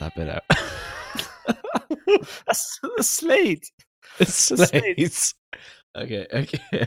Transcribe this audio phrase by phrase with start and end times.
[0.00, 0.42] that bit out.
[2.46, 3.70] That's the slate.
[4.18, 5.34] It's The slates.
[5.96, 6.86] Okay, okay.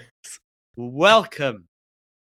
[0.75, 1.67] Welcome,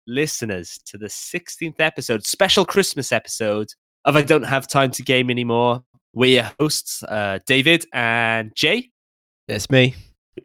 [0.07, 3.69] listeners, to the 16th episode, special Christmas episode
[4.05, 5.83] of I Don't Have Time to Game Anymore.
[6.13, 8.91] We're your hosts, uh, David and Jay.
[9.47, 9.95] That's me.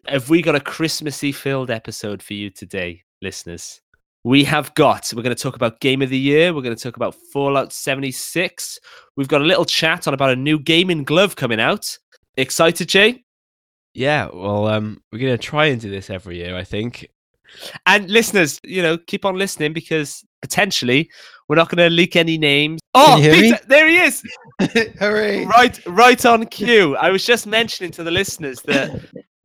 [0.08, 3.82] Have we got a Christmassy filled episode for you today, listeners?
[4.26, 6.52] We have got, we're going to talk about Game of the Year.
[6.52, 8.80] We're going to talk about Fallout 76.
[9.16, 11.96] We've got a little chat on about a new gaming glove coming out.
[12.36, 13.24] Excited, Jay?
[13.94, 17.08] Yeah, well, um, we're gonna try and do this every year, I think.
[17.86, 21.08] And listeners, you know, keep on listening because potentially
[21.48, 22.82] we're not going to leak any names.
[22.96, 23.18] Oh?
[23.22, 24.24] Peter, there he is.
[25.00, 25.46] Hooray!
[25.46, 26.98] Right, right on cue.
[26.98, 29.00] I was just mentioning to the listeners that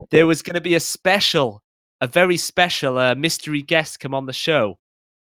[0.09, 1.61] there was going to be a special,
[2.01, 4.77] a very special uh, mystery guest come on the show,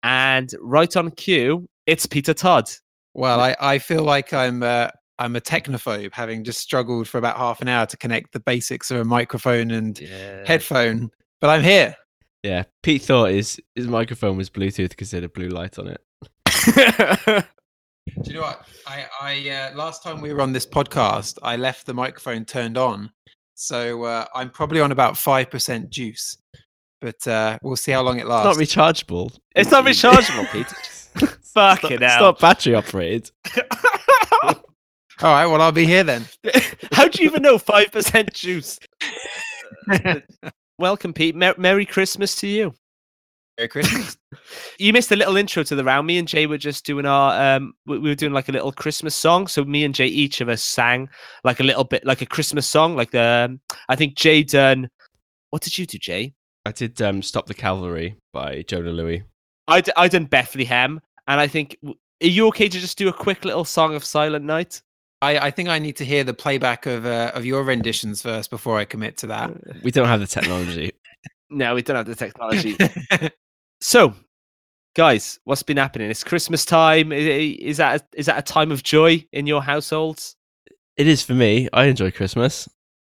[0.02, 2.70] and right on cue, it's Peter Todd.
[3.14, 4.88] Well, I, I feel like I'm uh,
[5.19, 8.91] I'm a technophobe, having just struggled for about half an hour to connect the basics
[8.91, 10.44] of a microphone and Yeah.
[10.47, 11.10] headphone.
[11.41, 11.97] But I'm here.
[12.44, 15.88] Yeah, Pete thought his his microphone was Bluetooth because it had a blue light on
[15.88, 16.00] it.
[18.22, 18.66] Do you know what?
[18.86, 22.78] I, I uh, last time we were on this podcast, I left the microphone turned
[22.78, 23.10] on,
[23.59, 26.37] so uh, I'm probably on about five percent juice.
[27.01, 28.59] But uh, we'll see how long it It's lasts.
[28.59, 28.65] not
[28.97, 29.37] rechargeable.
[29.55, 30.75] it's not rechargeable, Peter.
[31.39, 33.31] It's Fucking not, it's not battery operated.
[34.42, 34.55] All
[35.23, 36.25] right, well I'll be here then.
[36.92, 38.78] How do you even know five percent juice?
[40.78, 41.34] Welcome, Pete.
[41.34, 42.75] Mer- Merry Christmas to you.
[43.59, 44.17] Merry Christmas.
[44.78, 46.06] You missed a little intro to the round.
[46.06, 48.73] Me and Jay were just doing our um we, we were doing like a little
[48.73, 49.47] Christmas song.
[49.47, 51.09] So me and Jay each of us sang
[51.45, 52.95] like a little bit like a Christmas song.
[52.95, 54.89] Like um I think Jay done
[55.50, 56.34] what did you do, Jay?
[56.67, 59.23] I did um, "Stop the Cavalry" by Jona Lewie.
[59.67, 61.95] I, d- I done Bethlehem, and I think are
[62.27, 64.83] you okay to just do a quick little song of Silent Night?
[65.20, 68.50] I, I think I need to hear the playback of uh, of your renditions first
[68.50, 69.82] before I commit to that.
[69.82, 70.93] We don't have the technology.
[71.50, 72.77] No, we don't have the technology.
[73.81, 74.15] so,
[74.94, 76.11] guys, what's been happening?
[76.11, 77.12] It's Christmas time.
[77.12, 80.37] Is that a, is that a time of joy in your households?
[80.99, 81.69] it is for me.
[81.72, 82.69] I enjoy Christmas.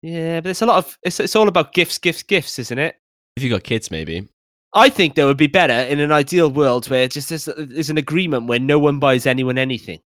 [0.01, 2.95] Yeah, but it's a lot of it's it's all about gifts, gifts, gifts, isn't it?
[3.35, 4.27] If you got kids, maybe.
[4.73, 7.97] I think that would be better in an ideal world where just is, is an
[7.97, 9.99] agreement where no one buys anyone anything.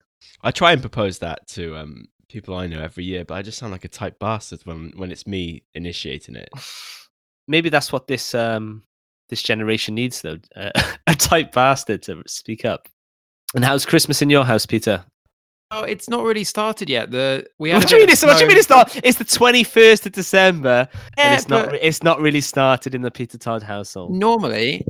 [0.43, 3.59] I try and propose that to um, people I know every year, but I just
[3.59, 6.49] sound like a tight bastard when when it's me initiating it.
[7.49, 8.85] Maybe that's what this um
[9.29, 10.39] this generation needs, though.
[10.57, 10.71] Uh,
[11.07, 12.89] a type bastard to speak up.
[13.55, 15.05] And how's Christmas in your house, Peter?
[15.71, 17.11] oh, it's not really started yet.
[17.11, 18.11] The we What do you mean?
[18.11, 18.59] It's, what do you mean?
[18.59, 18.95] It's not.
[19.05, 21.75] It's the twenty first of December, and Yeah, it's not.
[21.75, 24.13] It's not really started in the Peter Todd household.
[24.13, 24.85] normally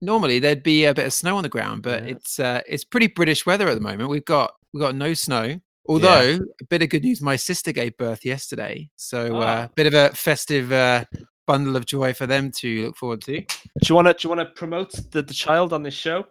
[0.00, 2.10] normally there'd be a bit of snow on the ground, but Yeah.
[2.10, 4.08] it's uh, it's pretty British weather at the moment.
[4.08, 5.60] We've got we've got no snow.
[5.86, 9.68] Although a bit of good news, my sister gave birth yesterday, so a uh, Ah.
[9.74, 11.04] bit of a festive uh,
[11.52, 13.40] bundle of joy for them to look forward to.
[13.40, 13.46] Do
[13.88, 14.14] you want to?
[14.14, 16.24] Do you want to promote the, the child on this show?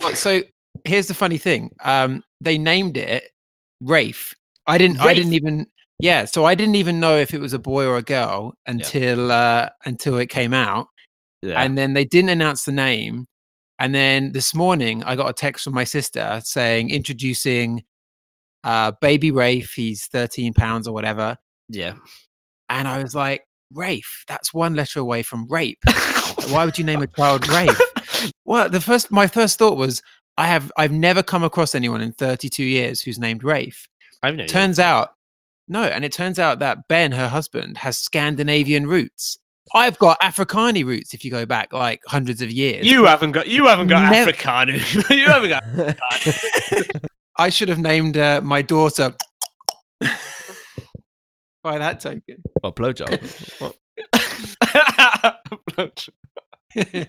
[0.00, 0.42] Well, so
[0.84, 1.70] here's the funny thing.
[1.84, 3.24] Um, they named it
[3.80, 4.34] Rafe.
[4.66, 5.00] I didn't.
[5.00, 5.66] I didn't even.
[5.98, 6.24] Yeah.
[6.24, 9.68] So I didn't even know if it was a boy or a girl until uh,
[9.84, 10.86] until it came out,
[11.42, 11.62] Yeah.
[11.62, 13.26] and then they didn't announce the name.
[13.78, 17.82] And then this morning, I got a text from my sister saying introducing
[18.64, 19.72] uh, baby Rafe.
[19.74, 21.36] He's 13 pounds or whatever.
[21.68, 21.94] yeah.
[22.68, 23.42] And I was like,
[23.72, 24.24] Rafe.
[24.28, 25.78] That's one letter away from rape.
[26.48, 27.78] Why would you name a child Rafe?
[28.44, 30.02] Well, the first my first thought was
[30.36, 33.88] I have I've never come across anyone in 32 years who's named Rafe.
[34.22, 34.48] I've known you.
[34.48, 35.14] Turns out
[35.68, 39.38] no, and it turns out that Ben, her husband, has Scandinavian roots.
[39.72, 42.84] I've got Afrikaner roots if you go back like hundreds of years.
[42.84, 43.46] You haven't got.
[43.46, 45.10] You haven't got Never- Afrikaner.
[45.16, 47.06] you haven't got.
[47.38, 49.14] I should have named uh, my daughter
[51.62, 52.42] by that token.
[52.62, 53.60] Well, blowjob.
[53.60, 53.76] What?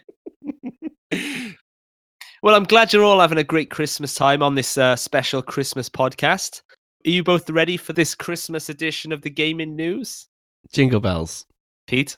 [2.42, 5.90] well, I'm glad you're all having a great Christmas time on this uh, special Christmas
[5.90, 6.62] podcast.
[7.06, 10.28] Are you both ready for this Christmas edition of the Gaming News,
[10.72, 11.46] Jingle bells.
[11.88, 12.18] Pete?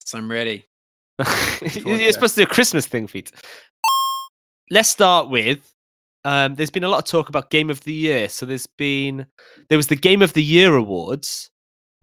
[0.00, 0.66] So I'm ready.
[1.74, 3.32] You're supposed to do a Christmas thing, Pete.
[4.70, 5.72] Let's start with.
[6.26, 8.28] Um, there's been a lot of talk about Game of the Year.
[8.28, 9.26] So there's been
[9.68, 11.48] there was the Game of the Year awards,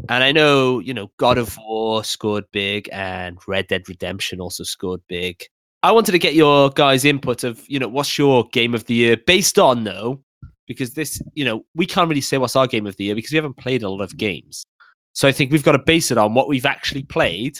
[0.08, 4.64] and I know you know God of War scored big, and Red Dead Redemption also
[4.64, 5.44] scored big.
[5.84, 8.94] I wanted to get your guys' input of you know what's your Game of the
[8.94, 10.24] Year based on though,
[10.68, 13.32] because this you know we can't really say what's our Game of the Year because
[13.34, 14.64] we haven't played a lot of games.
[15.12, 17.60] So I think we've got to base it on what we've actually played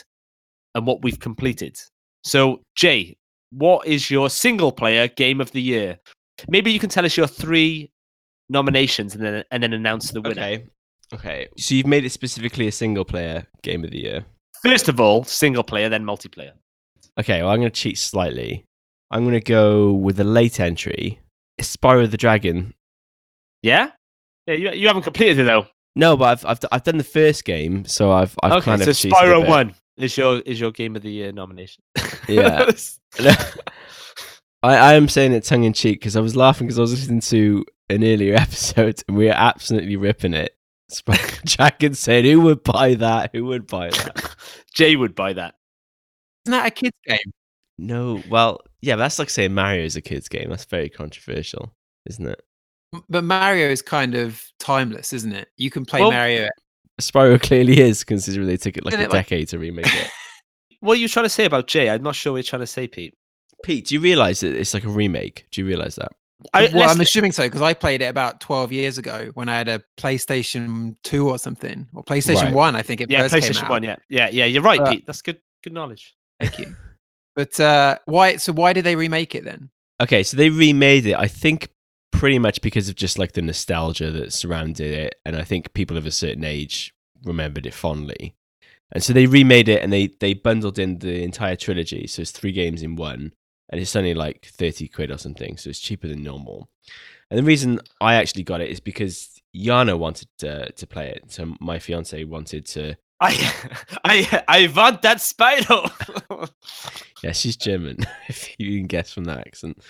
[0.74, 1.78] and what we've completed.
[2.24, 3.18] So, Jay,
[3.50, 5.98] what is your single player game of the year?
[6.48, 7.90] Maybe you can tell us your three
[8.48, 10.40] nominations and then and then announce the winner.
[10.40, 10.66] Okay.
[11.12, 11.48] Okay.
[11.58, 14.24] So you've made it specifically a single player game of the year.
[14.62, 16.52] First of all, single player, then multiplayer.
[17.18, 18.64] Okay, well I'm gonna cheat slightly.
[19.10, 21.20] I'm gonna go with a late entry.
[21.60, 22.74] Spyro the Dragon.
[23.62, 23.90] Yeah,
[24.46, 24.54] yeah.
[24.54, 25.66] You, you haven't completed it though.
[25.96, 28.90] No, but I've I've, I've done the first game, so I've I've okay, kind so
[28.90, 29.48] of cheated a Spyro.
[29.48, 31.82] One is your is your game of the year nomination.
[32.28, 32.70] Yeah.
[34.64, 36.92] I, I am saying it tongue in cheek because I was laughing because I was
[36.92, 40.56] listening to an earlier episode and we were absolutely ripping it.
[40.90, 43.30] Spyro the Dragon said, "Who would buy that?
[43.32, 44.34] Who would buy that?"
[44.74, 45.54] Jay would buy that.
[46.46, 47.32] Isn't that a kids game?
[47.78, 50.50] No, well, yeah, that's like saying Mario is a kid's game.
[50.50, 51.74] That's very controversial,
[52.06, 52.40] isn't it?
[53.08, 55.48] But Mario is kind of timeless, isn't it?
[55.56, 56.48] You can play Well- Mario.
[57.00, 59.86] Spyro clearly is, considering they took it like Isn't a it like- decade to remake
[59.86, 60.10] it.
[60.80, 61.88] What are you trying to say about Jay?
[61.88, 63.14] I'm not sure what you're trying to say, Pete.
[63.64, 65.46] Pete, do you realize that it's like a remake?
[65.50, 66.12] Do you realize that?
[66.52, 69.56] I, well, I'm assuming so because I played it about 12 years ago when I
[69.56, 72.54] had a PlayStation 2 or something, or PlayStation Right.
[72.54, 72.76] 1.
[72.76, 73.70] I think it yeah, first came PlayStation out.
[73.70, 73.82] One.
[73.82, 74.44] Yeah, yeah, yeah.
[74.44, 75.06] You're right, Uh, Pete.
[75.06, 75.40] That's good.
[75.62, 76.14] Good knowledge.
[76.40, 76.76] Thank you.
[77.34, 78.36] But uh, why?
[78.36, 79.70] So why did they remake it then?
[80.00, 81.70] Okay, so they remade it, I think,
[82.12, 85.14] pretty much because of just like the nostalgia that surrounded it.
[85.24, 86.94] And I think people of a certain age
[87.24, 88.36] remembered it fondly.
[88.92, 92.06] And so they remade it and they, they bundled in the entire trilogy.
[92.06, 93.32] So it's three games in one.
[93.74, 95.56] And it's only like 30 quid or something.
[95.56, 96.68] So it's cheaper than normal.
[97.28, 101.32] And the reason I actually got it is because Yana wanted to, to play it.
[101.32, 102.94] So my fiance wanted to.
[103.20, 103.52] I,
[104.04, 105.82] I, I want that spider.
[107.24, 107.96] Yeah, she's German,
[108.28, 109.82] if you can guess from that accent.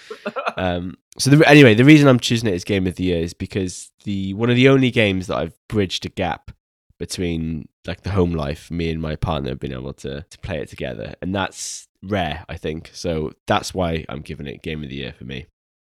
[0.57, 3.35] Um, so the, anyway, the reason I'm choosing it as game of the year is
[3.35, 6.53] because the one of the only games that I've bridged a gap
[7.01, 10.61] between like the home life, me and my partner have been able to to play
[10.61, 12.91] it together, and that's rare, I think.
[12.93, 15.47] So that's why I'm giving it game of the year for me.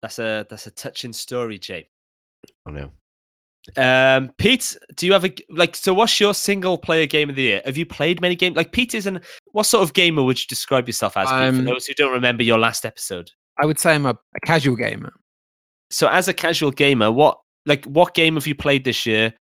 [0.01, 1.89] that's a that's a touching story, Jay.
[2.65, 2.91] I know.
[3.77, 5.75] Um, Pete, do you have a like?
[5.75, 7.61] So, what's your single player game of the year?
[7.65, 8.55] Have you played many games?
[8.55, 9.21] Like, Pete is an
[9.53, 11.27] what sort of gamer would you describe yourself as?
[11.27, 13.31] Pete, Um, for those who don't remember your last episode.
[13.59, 15.13] I would say I'm a, a casual gamer.
[15.89, 19.33] So, as a casual gamer, what like what game have you played this year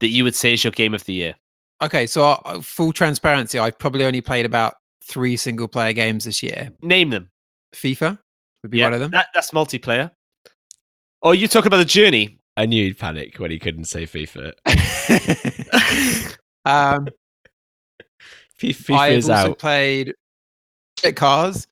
[0.00, 1.34] that you would say is your game of the year?
[1.82, 6.42] Okay, so uh, full transparency, I've probably only played about three single player games this
[6.42, 6.70] year.
[6.82, 7.30] Name them.
[7.74, 8.18] FIFA
[8.62, 9.10] would be one of them.
[9.10, 10.10] That, that's multiplayer.
[11.22, 12.38] Oh, you talking about the journey?
[12.56, 14.52] I knew he'd panic when he couldn't say FIFA.
[16.64, 17.08] um,
[18.58, 19.58] FIFA I've is also out.
[19.58, 20.14] played
[20.96, 21.66] Project Cars,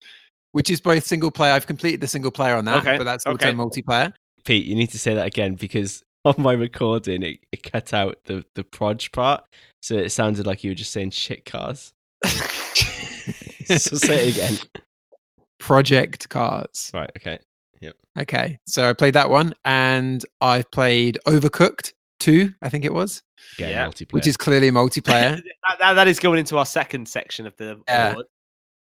[0.53, 1.53] which is both single player.
[1.53, 3.53] I've completed the single player on that, Okay, but that's also okay.
[3.53, 4.13] multiplayer.
[4.45, 8.19] Pete, you need to say that again because on my recording it, it cut out
[8.25, 9.45] the the proj part,
[9.83, 11.93] so it sounded like you were just saying shit cars.
[13.79, 14.59] so say it again.
[15.59, 16.91] Project Cars.
[16.95, 17.11] Right.
[17.17, 17.39] Okay.
[17.81, 17.95] Yep.
[18.21, 23.23] Okay, so I played that one, and I've played Overcooked 2, I think it was,
[23.57, 23.87] Again, Yeah.
[23.87, 24.13] multiplayer.
[24.13, 25.37] which is clearly multiplayer.
[25.69, 28.13] that, that- that is going into our second section of the Yeah.
[28.13, 28.27] award.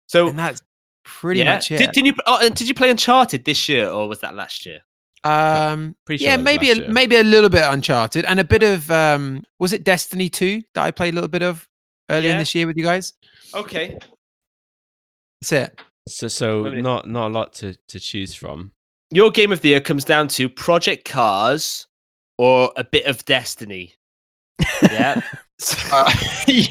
[0.08, 0.62] So, and that's
[1.04, 1.56] pretty yeah.
[1.56, 1.78] much it.
[1.78, 4.66] Did, did you oh, and did you play Uncharted this year or was that last
[4.66, 4.80] year?
[5.24, 8.90] Um, Pretty sure yeah, maybe a, maybe a little bit Uncharted and a bit of
[8.90, 11.68] um, was it Destiny Two that I played a little bit of
[12.10, 13.14] earlier in this year with you guys?
[13.54, 13.98] Okay.
[15.42, 15.82] That's it.
[16.08, 18.72] So, so not not a lot to to choose from.
[19.12, 21.88] Your game of the year comes down to Project Cars
[22.38, 23.94] or a bit of Destiny.
[24.82, 25.22] Yeah.
[25.60, 25.78] so,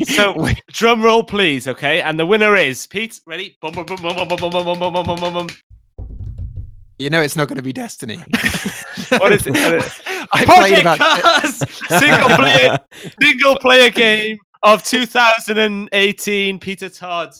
[0.04, 1.68] so drum roll, please.
[1.68, 3.20] Okay, and the winner is Pete.
[3.26, 3.56] Ready?
[6.98, 8.16] You know it's not going to be Destiny.
[9.18, 9.56] what is it?
[10.32, 11.58] I Project about Cars,
[12.00, 12.78] single player,
[13.20, 16.58] single player game of 2018.
[16.58, 17.34] Peter Todd.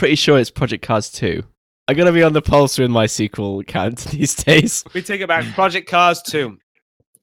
[0.00, 1.42] Pretty sure it's Project Cars 2.
[1.86, 4.82] I gotta be on the pulse with my sequel count these days.
[4.94, 5.44] We take it back.
[5.52, 6.56] Project Cars 2.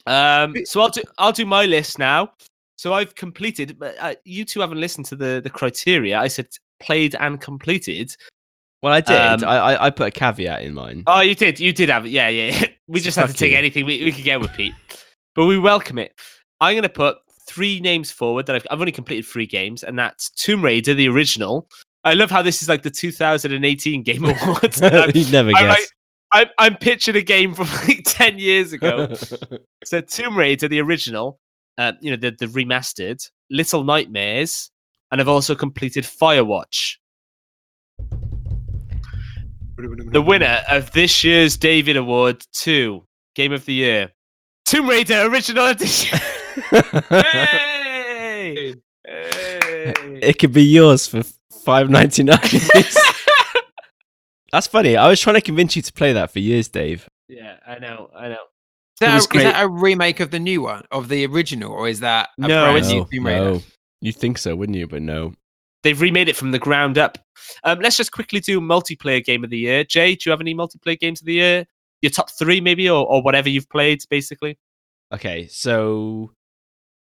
[0.06, 2.34] Um, so I'll do I'll do my list now.
[2.76, 3.80] So I've completed.
[3.80, 6.20] But uh, you two haven't listened to the the criteria.
[6.20, 8.16] I said played and completed.
[8.84, 9.18] Well, I did.
[9.18, 11.04] Um, I, I I put a caveat in mine.
[11.08, 11.60] Oh, you did.
[11.60, 12.10] You did have it.
[12.10, 12.68] Yeah, yeah.
[12.88, 14.76] we just had to take anything we, we could get with Pete,
[15.34, 16.14] but we welcome it.
[16.62, 17.18] I'm going to put
[17.48, 21.10] three names forward that I've, I've only completed three games, and that's Tomb Raider, the
[21.10, 21.68] original.
[22.08, 24.82] I love how this is like the 2018 Game Awards.
[24.82, 25.62] You'd never guess.
[25.62, 25.88] like-
[26.34, 29.14] I'm, I'm pitching a game from like 10 years ago.
[29.86, 31.40] so Tomb Raider, the original,
[31.78, 33.18] uh, you know, the, the remastered,
[33.50, 34.70] Little Nightmares,
[35.12, 36.96] and I've also completed Firewatch.
[39.78, 44.12] The winner of this year's David Award 2 Game of the Year,
[44.66, 46.20] Tomb Raider Original Edition.
[47.10, 48.74] hey!
[49.06, 49.94] Hey!
[50.22, 51.24] it could be yours for
[51.68, 52.40] five ninety nine.
[54.54, 54.96] That's funny.
[54.96, 57.10] I was trying to convince you to play that for years, Dave.
[57.28, 58.36] Yeah, I know, I know.
[58.36, 61.90] Is that, a, is that a remake of the new one, of the original, or
[61.90, 63.52] is that a No, brand it's- new no, Tomb Raider?
[63.52, 63.62] no.
[64.00, 64.88] You think so, wouldn't you?
[64.88, 65.34] But no.
[65.84, 67.18] They've remade it from the ground up.
[67.66, 69.84] Um, let's just quickly do multiplayer game of the year.
[69.84, 71.66] Jay, do you have any multiplayer games of the year?
[72.02, 74.58] Your top three, maybe, or, or whatever you've played, basically.
[75.14, 76.32] Okay, so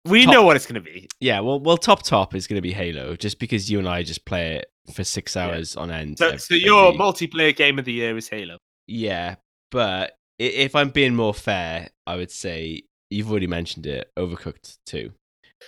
[0.05, 1.07] We Top- know what it's going to be.
[1.21, 4.03] yeah, well, well, top top is going to be Halo, just because you and I
[4.03, 5.45] just play it for six Yeah.
[5.45, 6.17] hours on end.
[6.17, 8.57] So, ev- so your every- multiplayer game of the year is Halo.
[8.87, 9.35] yeah,
[9.71, 15.13] but if I'm being more fair, I would say you've already mentioned it, Overcooked Two.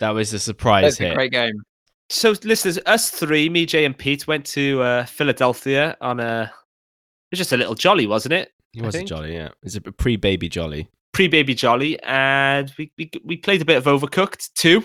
[0.01, 1.63] That was a surprise That's a great game.
[2.09, 6.51] So, listeners, us three, me, Jay, and Pete, went to uh, Philadelphia on a.
[6.51, 8.51] It was just a little jolly, wasn't it?
[8.75, 9.47] It I was a jolly, yeah.
[9.47, 10.89] It was a pre-baby jolly.
[11.15, 14.83] Pre-baby jolly, and we we, we played a bit of Overcooked too.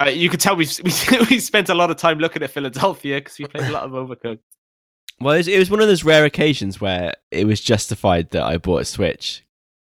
[0.00, 0.92] Uh, you could tell we've we,
[1.28, 3.90] we spent a lot of time looking at Philadelphia because we played a lot of
[3.90, 4.38] Overcooked.
[5.20, 8.44] Well, it was, it was one of those rare occasions where it was justified that
[8.44, 9.44] I bought a Switch.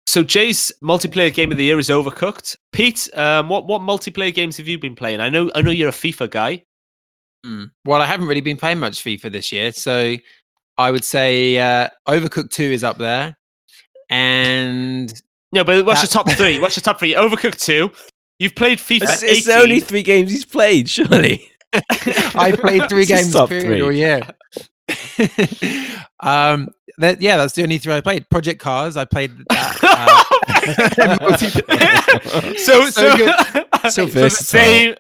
[0.07, 2.57] So Jay's multiplayer game of the year is Overcooked.
[2.71, 5.21] Pete, um, what what multiplayer games have you been playing?
[5.21, 6.65] I know I know you're a FIFA guy.
[7.45, 7.73] Mm.
[7.85, 10.15] Well, I haven't really been playing much FIFA this year, so
[10.79, 13.37] I would say uh, Overcooked Two is up there,
[14.09, 15.21] and
[15.53, 16.59] No, but what's your That- top three?
[16.61, 17.15] What's your top three?
[17.15, 17.91] Overcooked two.
[18.39, 19.03] You've played FIFA.
[19.03, 19.63] It's, it's 18.
[19.63, 21.51] only three games he's played, surely.
[21.73, 23.83] I played three It's games top period three.
[23.83, 24.23] all year.
[26.21, 28.29] um, that yeah, that's the only three I played.
[28.31, 30.27] Project Cars, I played that.
[30.61, 31.37] Uh,
[32.57, 33.35] so So so good.
[33.91, 34.61] So the versatile.
[34.61, 34.95] same.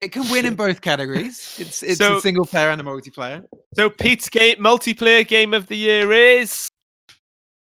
[0.00, 1.56] it can win in both categories.
[1.58, 3.44] It's it's So- a single player and a multiplayer.
[3.74, 6.70] so Pete's game multiplayer game of the year is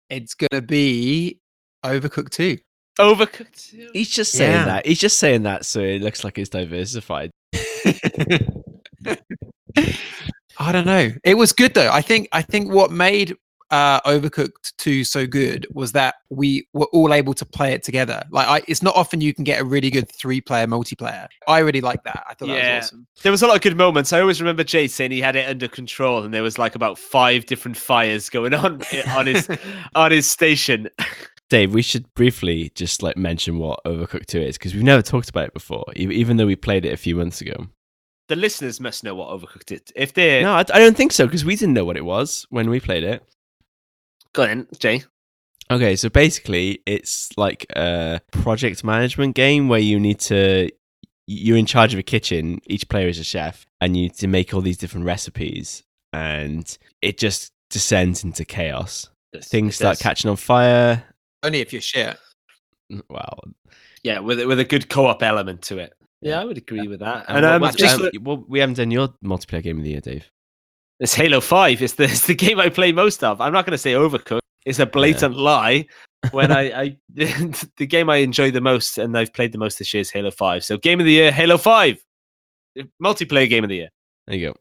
[0.09, 1.39] It's gonna be
[1.85, 2.57] Overcooked Two.
[2.99, 3.89] Overcooked two.
[3.93, 4.65] He's just saying Yeah.
[4.65, 4.85] that.
[4.85, 7.29] He's just saying that so it looks like it's diversified.
[10.59, 11.11] I don't know.
[11.23, 11.91] It was good though.
[11.91, 13.35] I think I think what made
[13.69, 18.23] uh, Overcooked 2 so good was that we were all able to play it together.
[18.31, 21.27] Like I, it's not often you can get a really good three-player multiplayer.
[21.47, 22.25] I really like that.
[22.29, 22.55] I thought Yeah.
[22.55, 23.07] that was awesome.
[23.23, 24.13] There was a lot of good moments.
[24.13, 26.97] I always remember Jay saying he had it under control, and there was like about
[26.97, 29.49] five different fires going on on his
[29.95, 30.89] on his station.
[31.49, 35.29] Dave, we should briefly just like mention what Overcooked 2 is because we've never talked
[35.29, 37.67] about it before, e- even though we played it a few months ago.
[38.27, 39.81] The listeners must know what Overcooked is.
[39.95, 42.45] If they're No, I, I don't think so because we didn't know what it was
[42.49, 43.23] when we played it.
[44.37, 45.03] Go on, Jay.
[45.69, 50.69] Okay, so basically, it's like a project management game where you need to.
[51.29, 52.61] You're in charge of a kitchen.
[52.67, 56.65] Each player is a chef, and you need to make all these different recipes, and
[57.01, 59.09] it just descends into chaos.
[59.43, 60.01] Things It start does.
[60.01, 61.03] catching on fire.
[61.43, 62.17] Only if you're shit.
[63.09, 63.37] Wow.
[64.03, 65.93] Yeah, with with a good co-op element to it.
[66.21, 67.25] Yeah, I would agree with that.
[67.27, 69.83] And And um, what- what- just um, well, we haven't done your multiplayer game of
[69.83, 70.31] the year, Dave.
[70.99, 71.81] It's Halo Five.
[71.81, 73.41] It's the it's the game I play most of.
[73.41, 74.39] I'm not going to say Overcooked.
[74.65, 75.85] It's a blatant lie.
[76.31, 76.97] When I, I
[77.77, 80.31] the game I enjoy the most and I've played the most this year is Halo
[80.31, 80.63] Five.
[80.63, 82.03] So game of the year, Halo Five,
[83.01, 83.89] multiplayer game of the year.
[84.25, 84.55] There you go.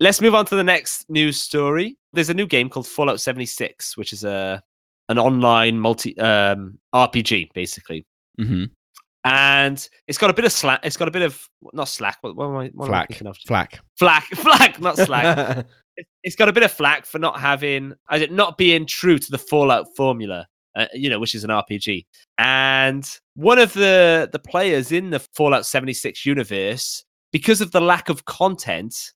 [0.00, 1.96] Let's move on to the next news story.
[2.12, 4.62] There's a new game called Fallout 76, which is a
[5.08, 8.06] an online multi um, RPG basically,
[8.38, 8.64] hmm
[9.24, 10.80] and it's got a bit of slack.
[10.82, 11.40] It's got a bit of
[11.72, 12.18] not slack.
[12.22, 12.70] What, what am I?
[12.74, 13.08] What am I Flack.
[13.08, 13.36] thinking of?
[13.46, 13.80] Flack.
[13.98, 15.66] Flack, flack, not slack.
[15.98, 19.18] It- it's got a bit of flack for not having, as it not being true
[19.18, 22.06] to the Fallout formula, uh, you know, which is an RPG.
[22.38, 28.08] And one of the the players in the Fallout 76 universe, because of the lack
[28.08, 29.12] of content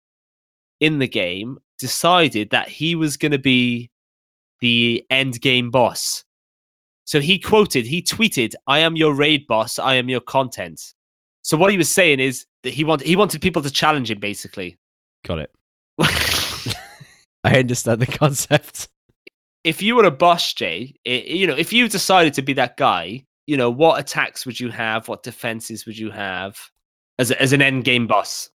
[0.81, 3.91] in the game, decided that he was going to be
[4.61, 6.25] the end game boss.
[7.07, 9.79] So he quoted, he tweeted, "I am your raid boss.
[9.79, 10.93] I am your content."
[11.43, 14.19] So what he was saying is that he wanted he wanted people to challenge him,
[14.19, 14.77] basically.
[15.25, 15.51] Got it.
[17.45, 18.89] I understand the concept.
[19.63, 22.77] if you were a boss, Jay, i you know, if you decided to be that
[22.77, 25.07] guy, you know, what attacks would you have?
[25.09, 26.59] What defenses would you have
[27.19, 28.51] as a, as an end game boss?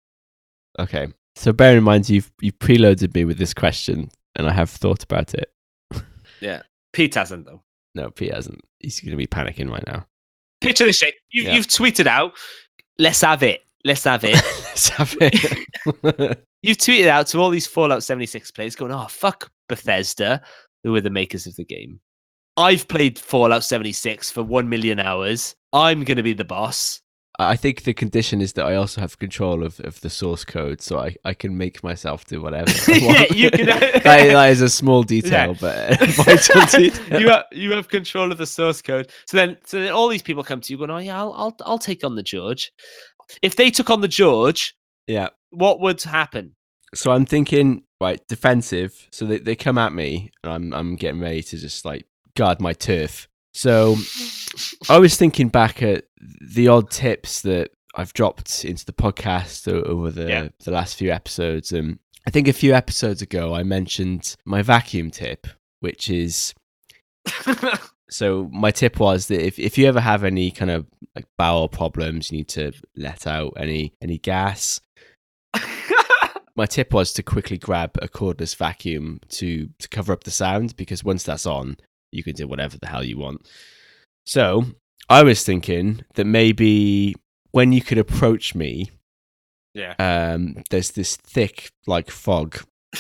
[0.80, 1.08] Okay.
[1.36, 5.04] So bear in mind you've you've preloaded me with this question, and I have thought
[5.04, 5.52] about it.
[6.40, 6.62] Yeah.
[6.94, 7.62] Pete hasn't though.
[7.98, 8.62] No, Pete hasn't.
[8.80, 10.06] He's going to be panicking right now.
[10.62, 11.14] Picture this, Jay.
[11.32, 11.56] You, Yeah.
[11.56, 12.34] You've tweeted out,
[13.00, 13.62] "Let's have it.
[13.84, 16.46] Let's have it." Let's have it.
[16.62, 20.42] you've tweeted out to all these Fallout 76 players, going, "Oh fuck Bethesda,
[20.84, 22.00] who are the makers of the game."
[22.56, 25.56] I've played Fallout 76 for one million hours.
[25.74, 27.02] I'm going to be the boss.
[27.40, 30.82] I think the condition is that I also have control of, of the source code,
[30.82, 32.72] so I, I can make myself do whatever.
[32.88, 33.66] I yeah, you can.
[33.68, 37.22] that, that is a small detail, but vital detail.
[37.22, 39.12] you have you have control of the source code.
[39.28, 41.56] So then, so then all these people come to you going, "Oh yeah, I'll I'll,
[41.64, 42.72] I'll take on the George."
[43.44, 44.76] If they took on the George,
[45.06, 45.30] yeah.
[45.52, 46.56] what would happen?
[46.96, 49.08] So I'm thinking right, defensive.
[49.12, 52.60] So they, they come at me, and I'm I'm getting ready to just like guard
[52.60, 53.28] my turf.
[53.58, 53.96] So
[54.88, 56.06] I was thinking back at
[56.42, 60.48] the odd tips that I've dropped into the podcast over the Yeah.
[60.64, 61.98] the last few episodes, and
[62.28, 65.48] I think a few episodes ago I mentioned my vacuum tip,
[65.80, 66.54] which is
[68.12, 70.86] so my tip was that if, if you ever have any kind of
[71.16, 74.80] like bowel problems, you need to let out any any gas.
[76.56, 80.76] My tip was to quickly grab a cordless vacuum to to cover up the sound
[80.76, 81.78] because once that's on,
[82.12, 83.48] you can do whatever the hell you want.
[84.26, 84.66] So
[85.10, 87.16] I was thinking that maybe
[87.52, 88.92] when you could approach me,
[89.74, 89.94] yeah.
[90.00, 92.58] um, there's this thick like fog.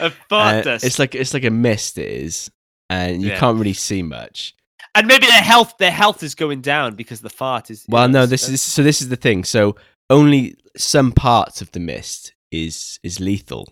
[0.00, 0.84] a fart Uh, dust.
[0.84, 1.98] it's like it's like a mist.
[1.98, 2.50] It is,
[2.90, 3.38] and you Yeah.
[3.38, 4.54] can't really see much.
[4.94, 7.84] and maybe their health their health is going down because the fart is.
[7.88, 8.82] Well, no, this is so.
[8.82, 9.44] This is the thing.
[9.44, 9.76] So
[10.10, 13.68] only some parts of the mist is is lethal.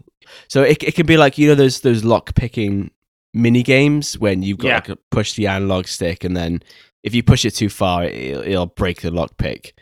[0.48, 2.90] So it it can be like you know those those lock picking
[3.32, 4.74] mini games when you've got Yeah.
[4.76, 6.62] like a push the analog stick and then
[7.02, 9.74] if you push it too far, it'll, it'll break the lock pick.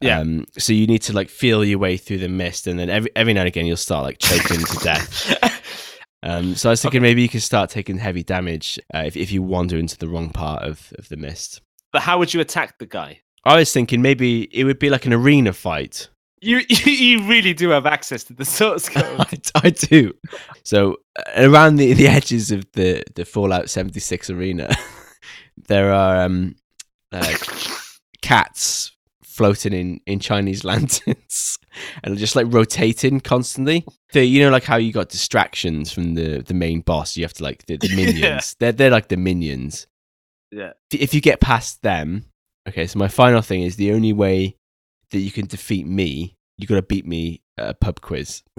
[0.00, 0.20] Yeah.
[0.20, 3.10] Um, so you need to like feel your way through the mist, and then every
[3.16, 5.34] every now and again you'll start like choking to death.
[6.20, 9.30] Um, so I was thinking maybe you could start taking heavy damage uh, if if
[9.30, 11.60] you wander into the wrong part of of the mist.
[11.92, 13.20] but how would you attack the guy?
[13.44, 16.08] I was thinking maybe it would be like an arena fight.
[16.42, 19.04] You you really do have access to the source code.
[19.18, 20.12] I, I do.
[20.62, 24.74] So uh, around the, the edges of the, the Fallout 76 arena,
[25.68, 26.54] there are um,
[27.10, 27.34] uh,
[28.22, 28.92] cats
[29.24, 31.58] floating in, in Chinese lanterns
[32.02, 33.84] and just like rotating constantly.
[34.12, 37.34] So, you know, like how you got distractions from the, the main boss, you have
[37.34, 38.18] to like the, the minions.
[38.20, 38.40] Yeah.
[38.58, 39.86] They're, they're like the minions.
[40.50, 40.72] yeah.
[40.92, 42.24] If- If you get past them,
[42.68, 44.56] okay, so my final thing is the only way
[45.10, 48.42] that you can defeat me, you got to beat me at a pub quiz.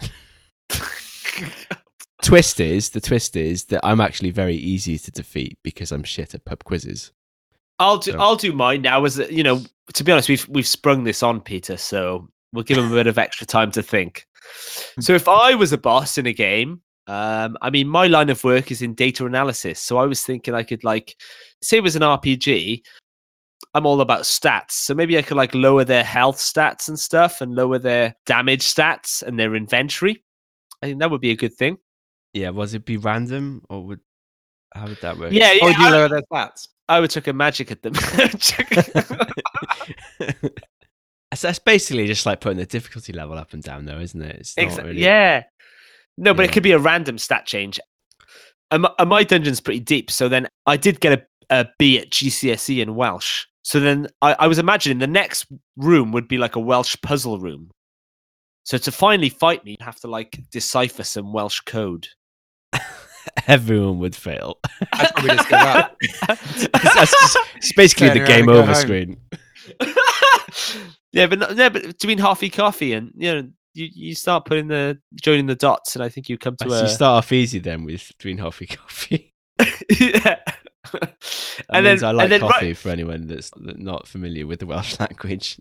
[2.22, 6.34] twist is the twist is that I'm actually very easy to defeat because I'm shit
[6.36, 7.12] at pub quizzes.
[7.80, 9.06] I'll do So- I'll do mine now.
[9.06, 9.62] As you know,
[9.94, 13.08] to be honest, we've we've sprung this on Peter, so we'll give him a bit
[13.08, 14.26] of extra time to think.
[15.00, 18.44] So if I was a boss in a game, um, I mean, my line of
[18.44, 19.80] work is in data analysis.
[19.80, 21.16] So I was thinking I could like,
[21.62, 22.82] say it was an RPG.
[23.74, 27.42] I'm all about stats, so maybe I could like lower their health stats and stuff,
[27.42, 30.24] and lower their damage stats and their inventory.
[30.82, 31.78] I think that would be a good thing.
[32.34, 34.00] Yeah, was it be random or would
[34.74, 35.32] how would that work?
[35.32, 35.74] Yeah, oh, yeah.
[35.74, 36.68] How would you I, lower their stats?
[36.88, 37.94] I would chuck a magic at them.
[41.34, 44.36] so that's basically just like putting the difficulty level up and down, though, isn't it?
[44.38, 45.44] It's not Exa- really- Yeah.
[46.18, 46.50] No, but Yeah.
[46.50, 47.80] it could be a random stat change.
[48.72, 51.26] And my, and my dungeon's pretty deep, so then I did get a,
[51.62, 53.46] a B at GCSE in Welsh.
[53.70, 55.46] So then I, I was imagining the next
[55.78, 57.70] room would be like a Welsh puzzle room.
[58.64, 62.08] So to finally fight me, you'd have to like decipher some Welsh code.
[63.48, 64.58] everyone would fail.
[64.92, 65.96] I'd probably just give up.
[66.28, 68.82] That's just- it's basically Turn the around game go over home.
[68.82, 69.18] screen.
[71.12, 74.68] yeah, but no, no, but between halfy coffee and you know you, you start putting
[74.68, 77.32] the joining the dots, and I think you come to So a you start off
[77.32, 79.32] easy then with Green Coffee Coffee.
[80.00, 80.40] yeah.
[80.92, 84.60] That and means then I like then coffee right, for anyone that's not familiar with
[84.60, 85.60] the Welsh language.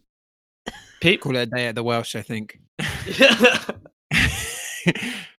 [1.01, 2.59] Pete, Call it a day at the Welsh, I think.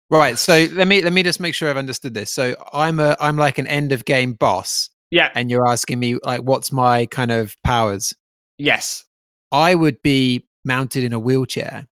[0.10, 0.38] right.
[0.38, 2.32] So let me let me just make sure I've understood this.
[2.32, 6.18] So I'm a I'm like an end of game boss, yeah, and you're asking me
[6.24, 8.14] like what's my kind of powers.
[8.58, 9.06] yes.
[9.52, 11.88] I would be mounted in a wheelchair.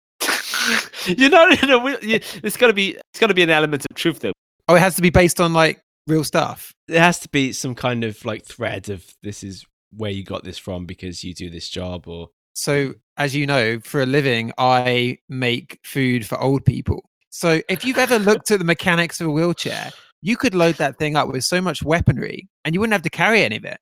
[1.05, 1.97] You're not in a wheel.
[2.01, 2.97] You, it's got to be.
[3.11, 4.33] It's got to be an element of truth, though.
[4.67, 6.73] Oh, it has to be based on like real stuff.
[6.87, 10.43] There has to be some kind of like thread of this is where you got
[10.43, 14.51] this from because you do this job or So, as you know, for a living,
[14.57, 17.09] I make food for old people.
[17.29, 19.91] So, if you've ever looked at the mechanics of a wheelchair,
[20.21, 23.09] you could load that thing up with so much weaponry and you wouldn't have to
[23.09, 23.79] carry any of it.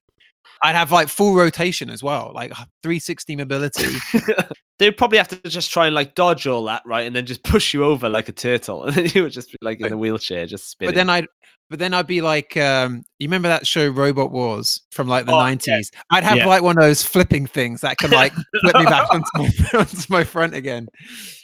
[0.63, 3.95] I'd have like full rotation as well, like uh, 360 mobility.
[4.79, 7.43] They'd probably have to just try and like dodge all that, right, and then just
[7.43, 9.97] push you over like a turtle, and then you would just be like in a
[9.97, 10.89] wheelchair, just spinning.
[10.91, 11.27] but then I'd
[11.69, 15.31] but then I'd be like, um, you remember that show Robot Wars from like the
[15.31, 15.55] Oh, yeah.
[15.55, 15.87] 90s?
[16.11, 16.45] I'd have Yeah.
[16.45, 20.13] like one of those flipping things that can like flip me back onto my, onto
[20.13, 20.87] my front again.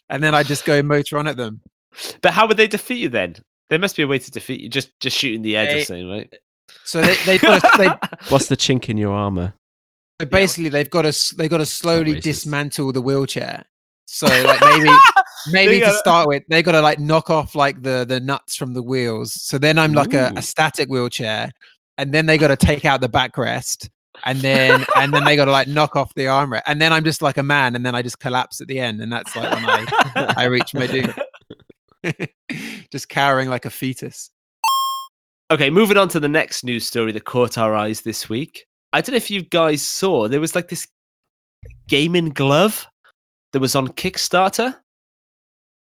[0.09, 1.61] And then I'd just go motor on at them.
[2.21, 3.37] but how would they defeat you then?
[3.69, 4.69] There must be a way to defeat you.
[4.69, 6.33] Just just shooting the edge They- or something, right?
[6.83, 7.87] So they, they've got to, they,
[8.29, 9.53] what's the chink in your armor?
[10.19, 13.65] So basically, they've got to they've got to slowly dismantle the wheelchair.
[14.05, 14.89] So like maybe
[15.51, 18.55] maybe to gotta- start with, they got to like knock off like the the nuts
[18.55, 19.34] from the wheels.
[19.34, 21.51] So then I'm like a, a static wheelchair,
[21.97, 23.89] and then they got to take out the backrest,
[24.25, 27.03] and then and then they got to like knock off the armrest, and then I'm
[27.03, 29.51] just like a man, and then I just collapse at the end, and that's like
[29.51, 31.13] when I I reach my doom.
[32.91, 34.32] just cowering like a fetus.
[35.51, 38.65] Okay, moving on to the next news story that caught our eyes this week.
[38.93, 40.88] I don't know if you guys saw, there was like this
[41.88, 42.88] gaming glove
[43.54, 44.75] that was on Kickstarter.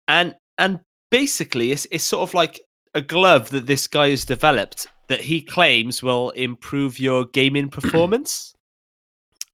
[0.08, 0.80] And and
[1.10, 2.62] basically it's it's sort of like
[2.94, 8.54] a glove that this guy has developed that he claims will improve your gaming performance.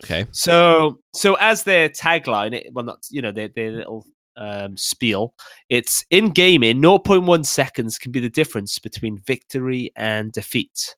[0.04, 0.26] Okay.
[0.32, 4.04] So, so as their tagline, it, well, not you know their their little
[4.36, 5.36] um, spiel,
[5.70, 10.96] it's in gaming, 0.1 seconds can be the difference between victory and defeat.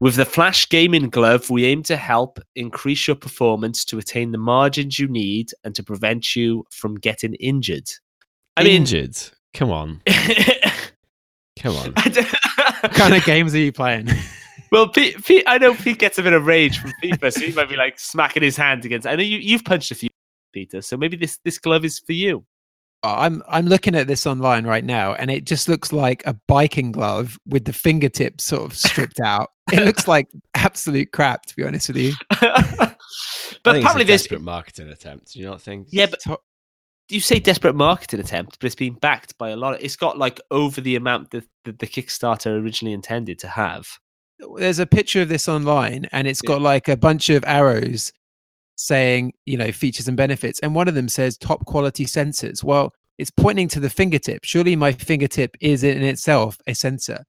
[0.00, 4.38] With the Flash Gaming Glove, we aim to help increase your performance to attain the
[4.38, 7.90] margins you need and to prevent you from getting injured.
[8.56, 9.16] I mean, Injured.
[9.54, 10.00] Come on.
[11.58, 11.92] Come on.
[11.94, 14.08] What kind of games are you playing?
[14.70, 17.52] Well, Pete, Pete, I know Pete gets a bit of rage from FIFA, so he
[17.52, 19.06] might be like smacking his hand against.
[19.06, 20.10] I know you, you've punched a few,
[20.52, 22.44] Peter, so maybe this this glove is for you.
[23.02, 26.90] I'm I'm looking at this online right now, and it just looks like a biking
[26.92, 29.50] glove with the fingertips sort of stripped out.
[29.72, 32.12] It looks like absolute crap, to be honest with you.
[32.40, 32.96] but I think
[33.64, 35.32] apparently, it's a this desperate marketing attempt.
[35.32, 35.88] Do you not think?
[35.90, 36.38] yeah, but To-
[37.08, 39.74] you say desperate marketing attempt, but it's been backed by a lot.
[39.74, 43.88] Of, it's got like over the amount that, that the Kickstarter originally intended to have.
[44.56, 46.48] There's a picture of this online, and it's Yeah.
[46.48, 48.12] got like a bunch of arrows
[48.78, 52.62] saying, you know, features and benefits, and one of them says top quality sensors.
[52.64, 54.44] Well, it's pointing to the fingertip.
[54.44, 57.24] Surely my fingertip is in itself a sensor.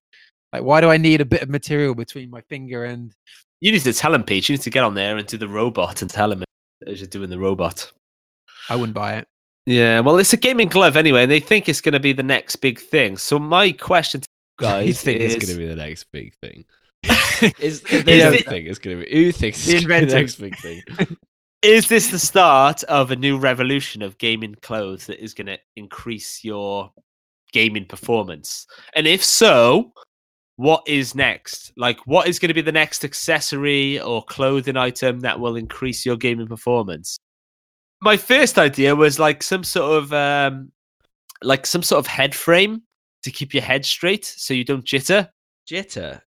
[0.54, 3.12] Like, why do I need a bit of material between my finger and?
[3.62, 4.48] You need to tell him, Pete.
[4.48, 6.44] You need to get on there and do the robot and tell him
[6.88, 7.92] as you're doing the robot.
[8.70, 9.28] I wouldn't buy it.
[9.66, 12.24] Yeah, well, it's a gaming glove anyway, and they think it's going to be the
[12.24, 13.18] next big thing.
[13.18, 14.28] So my question to
[14.62, 16.66] you guys you think is, it's going to be the next big thing?
[17.60, 19.12] is, They is don't it- think it's going to be.
[19.12, 20.82] Who thinks The it's gonna the next big thing?
[21.62, 25.58] is this the start of a new revolution of gaming clothes that is going to
[25.76, 26.92] increase your
[27.52, 28.66] gaming performance?
[28.96, 29.92] And if so,
[30.56, 31.74] what is next?
[31.76, 36.06] Like, what is going to be the next accessory or clothing item that will increase
[36.06, 37.18] your gaming performance?
[38.02, 40.72] My first idea was like some sort of um,
[41.42, 42.84] like some sort of head frame
[43.24, 45.28] to keep your head straight so you don't jitter.
[45.70, 46.22] Jitter.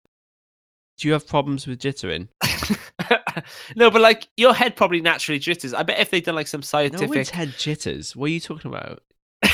[0.99, 2.29] Do you have problems with jittering?
[3.77, 5.75] no, but like your head probably naturally jitters.
[5.75, 8.17] I bet if they'd done like some No scientific one's head jitters.
[8.17, 9.03] What are you talking about?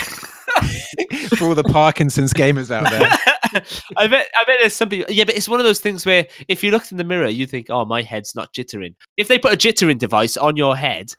[1.36, 3.08] For all the Parkinson's gamers out there.
[3.96, 6.26] I bet I bet there's some people yeah, but it's one of those things where
[6.48, 8.94] if you looked in the mirror, you think, Oh, my head's not jittering.
[9.16, 11.14] If they put a jittering device on your head,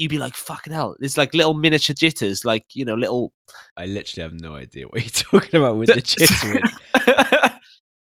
[0.00, 0.96] you'd be like, fucking hell.
[0.98, 3.32] There's like little miniature jitters, like, you know, little
[3.76, 6.68] I literally have no idea what you're talking about with the jittering.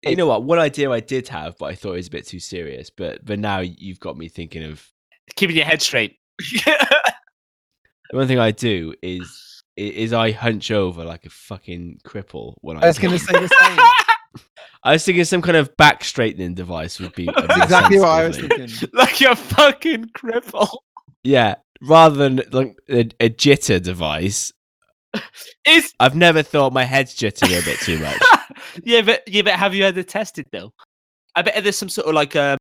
[0.03, 0.43] You know what?
[0.43, 2.89] One idea I did have, but I thought it was a bit too serious.
[2.89, 4.85] But but now you've got me thinking of
[5.35, 6.17] keeping your head straight.
[6.39, 6.95] the
[8.11, 12.77] one thing I do is i- is I hunch over like a fucking cripple when
[12.77, 12.81] I.
[12.81, 14.43] I was going to say the same.
[14.85, 17.99] I was thinking some kind of back straightening device would be a That's more exactly
[17.99, 18.69] what I was thinking.
[18.93, 20.67] like a fucking cripple.
[21.23, 24.51] Yeah, rather than like a, a jitter device.
[25.67, 28.19] Is I've never thought my head's jittering a bit too much.
[28.83, 30.73] Yeah, but yeah, but have you had it tested though?
[31.35, 32.57] I bet there's some sort of like a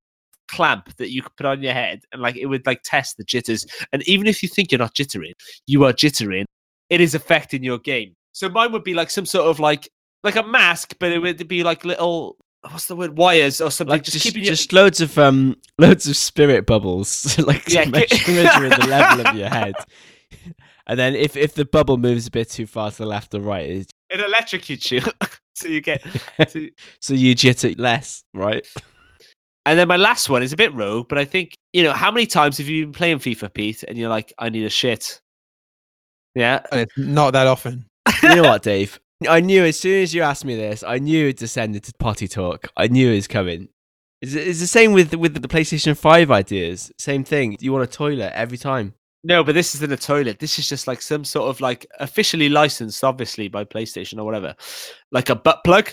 [0.49, 3.25] clamp that you could put on your head and like it would like test the
[3.25, 3.67] jitters.
[3.93, 5.33] And even if you think you're not jittering,
[5.67, 6.45] you are jittering.
[6.91, 8.15] It is affecting your game.
[8.33, 9.89] So mine would be like some sort of like
[10.25, 13.91] like a mask, but it would be like little what's the word wires or something.
[13.91, 17.91] like just, just, just loads of um loads of spirit bubbles like Yeah, to ki-
[17.91, 19.75] measure, measuring the level of your head
[20.87, 23.41] and then if if the bubble moves a bit too far to the left or
[23.41, 25.01] right it, it electrocutes you,
[25.55, 26.03] so you get.
[26.49, 26.67] so-
[27.01, 28.67] so you jitter less right?
[29.65, 32.11] And then my last one is a bit rogue, but I think you know how
[32.11, 35.21] many times have you been playing FIFA, Pete, and you're like, I need a shit.
[36.35, 37.85] Yeah, And it's not that often.
[38.23, 38.99] you know what dave?
[39.29, 42.27] I knew as soon as you asked me this i knew it descended to potty
[42.27, 42.69] talk.
[42.77, 43.69] I knew it was coming.
[44.21, 46.91] It's, it's the same with with the playstation 5 ideas.
[46.99, 47.57] Same thing.
[47.61, 50.39] You want a toilet every time No, but this isn't a toilet.
[50.41, 54.55] This is just like some sort of like officially licensed, obviously by PlayStation or whatever,
[55.13, 55.91] like a butt plug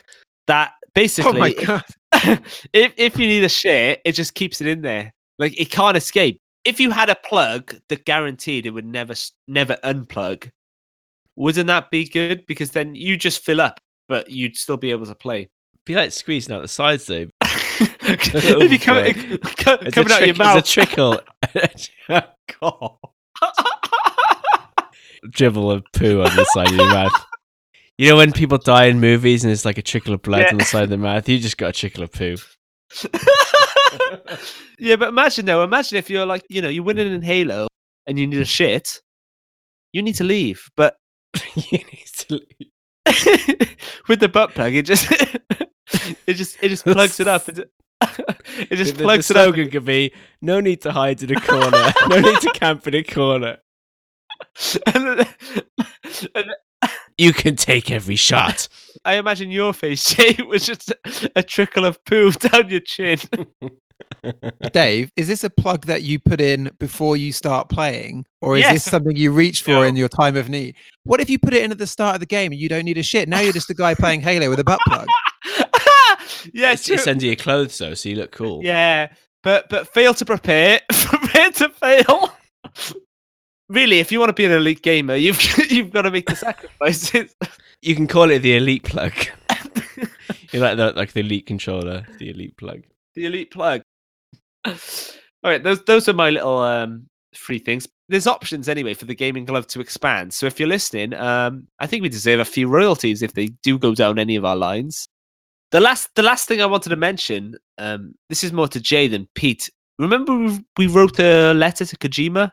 [0.47, 1.31] that basically.
[1.31, 1.83] Oh my god!
[2.73, 5.13] if if you need a shit, it just keeps it in there.
[5.37, 6.41] Like it can't escape.
[6.65, 9.13] If you had a plug that guaranteed it would never
[9.47, 10.49] never unplug,
[11.35, 12.45] wouldn't that be good?
[12.47, 15.49] Because then you just fill up, but you'd still be able to play.
[15.85, 17.27] be like squeezing out the sides though
[17.81, 19.03] if you come,
[19.57, 21.21] co- It's coming out your mouth, It's a trickle.
[22.09, 22.21] Oh,
[22.59, 22.97] god.
[25.29, 27.11] Dribble of poo on the side of your mouth.
[27.97, 30.51] You know when people die in movies and it's like a trickle of blood Yeah.
[30.51, 31.27] on the side of their mouth?
[31.27, 32.37] You just got a trickle of poo.
[34.79, 37.67] yeah, but imagine though, imagine if you're like, you know, you're winning in Halo
[38.07, 39.01] and you need a shit,
[39.91, 40.69] you need to leave.
[40.77, 40.95] But
[41.55, 42.71] you need Absolutely.
[44.07, 44.73] with the butt plug.
[44.75, 45.11] It just
[46.25, 47.49] it just it just plugs it up.
[47.49, 47.69] It,
[48.01, 49.43] it just the, plugs the it up.
[49.43, 52.95] slogan could be no need to hide in a corner no need to camp in
[52.95, 53.57] a corner
[54.93, 55.27] And then-
[56.35, 56.45] and
[57.17, 58.67] you can take every shot
[59.05, 60.93] I imagine your face, Jay, was just
[61.35, 63.19] a trickle of poo down your chin.
[64.73, 68.61] Dave, is this a plug that you put in before you start playing, or is
[68.61, 68.73] Yes.
[68.73, 69.81] this something you reach for No.
[69.83, 70.75] in your time of need?
[71.03, 72.83] What if you put it in at the start of the game and you don't
[72.85, 73.29] need a shit?
[73.29, 75.07] Now you're just a guy playing Halo with a butt plug.
[76.53, 76.95] yeah, it's, true.
[76.95, 79.07] it's under your clothes though so you look cool Yeah,
[79.43, 82.33] but but fail to prepare, prepare to fail.
[83.69, 86.35] Really, if you want to be an elite gamer, you've you've got to make the
[86.35, 87.35] sacrifices.
[87.81, 89.13] you can call it the elite plug
[90.51, 92.83] you like the like the elite controller the elite plug
[93.15, 93.81] the elite plug.
[94.65, 94.73] All
[95.43, 97.87] right, those those are my little um free things.
[98.09, 100.33] There's options anyway for the gaming glove to expand.
[100.33, 103.77] So if you're listening, um, I think we deserve a few royalties if they do
[103.77, 105.07] go down any of our lines.
[105.71, 109.07] The last the last thing I wanted to mention, um, this is more to Jay
[109.07, 109.69] than Pete.
[109.99, 112.51] Remember we, we wrote a letter to Kojima.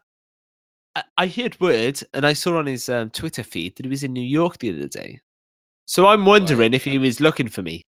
[0.97, 4.03] I, I heard word, and I saw on his um, Twitter feed that he was
[4.03, 5.21] in New York the other day.
[5.85, 7.83] So I'm wondering if he was looking for me.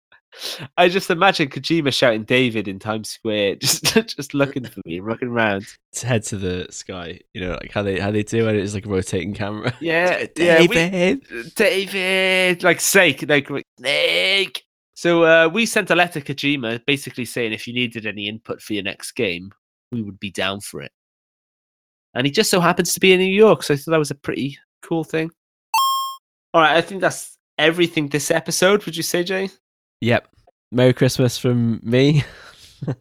[0.77, 5.29] I just imagine Kojima shouting David in Times Square, just just looking for me, looking
[5.29, 5.65] around.
[5.93, 8.75] to head to the sky you know like how they how they do it it's
[8.75, 11.55] like a rotating camera Yeah, yeah, we- David.
[11.55, 14.63] David, like Snake, like like, Snake.
[14.93, 18.61] So uh, we sent a letter to Kojima, basically saying if you needed any input
[18.61, 19.51] for your next game,
[19.91, 20.91] we would be down for it.
[22.13, 24.11] And he just so happens to be in New York, so I thought that was
[24.11, 25.31] a pretty cool thing.
[26.53, 28.83] All right, I think that's everything this episode.
[28.85, 29.49] Would you say, Jay?
[30.01, 30.27] Yep.
[30.71, 32.23] Merry Christmas from me.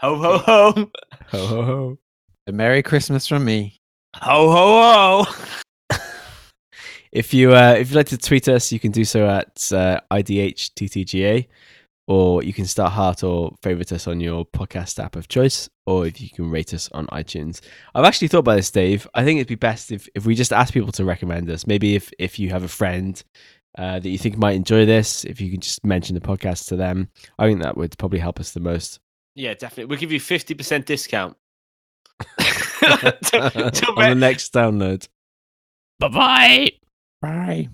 [0.00, 0.90] Ho ho ho,
[1.28, 1.98] Ho ho ho.
[2.46, 3.78] A Merry Christmas from me.
[4.16, 5.96] ho ho ho.
[7.12, 10.00] If you uh, if you'd like to tweet us, you can do so at uh,
[10.10, 11.46] IDHTTGA,
[12.06, 16.06] or you can start heart or favorite us on your podcast app of choice, or
[16.06, 17.60] if you can rate us on iTunes.
[17.94, 19.08] I've actually thought about this, Dave.
[19.14, 21.66] I think it'd be best if, if we just ask people to recommend us.
[21.66, 23.22] Maybe if if you have a friend
[23.78, 26.76] uh, that you think might enjoy this, if you can just mention the podcast to
[26.76, 29.00] them, I think that would probably help us the most.
[29.34, 29.86] Yeah, definitely.
[29.86, 31.36] We'll give you fifty percent discount.
[32.84, 35.08] To- to on the next download.
[35.98, 36.70] Bye bye.
[37.22, 37.68] Bye.